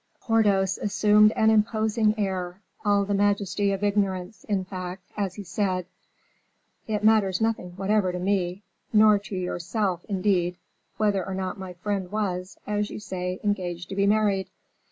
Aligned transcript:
Porthos 0.19 0.79
assumed 0.79 1.31
an 1.33 1.51
imposing 1.51 2.17
air, 2.17 2.59
all 2.83 3.05
the 3.05 3.13
majesty 3.13 3.71
of 3.71 3.83
ignorance, 3.83 4.43
in 4.45 4.65
fact, 4.65 5.03
as 5.15 5.35
he 5.35 5.43
said: 5.43 5.85
"It 6.87 7.03
matters 7.03 7.39
nothing 7.39 7.73
whatever 7.75 8.11
to 8.11 8.17
me, 8.17 8.63
nor 8.91 9.19
to 9.19 9.35
yourself, 9.35 10.03
indeed, 10.05 10.57
whether 10.97 11.23
or 11.23 11.35
not 11.35 11.59
my 11.59 11.73
friend 11.73 12.11
was, 12.11 12.57
as 12.65 12.89
you 12.89 12.99
say, 12.99 13.39
engaged 13.43 13.89
to 13.89 13.95
be 13.95 14.07
married. 14.07 14.49